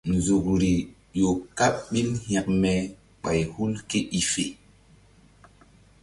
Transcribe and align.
Nzukri 0.15 0.71
ƴo 1.19 1.29
kaɓ 1.57 1.73
ɓil 1.91 2.09
hekme 2.27 2.71
ɓay 3.23 3.39
hul 3.53 3.71
ké 3.89 3.97
i 4.19 4.21
fe. 4.31 4.43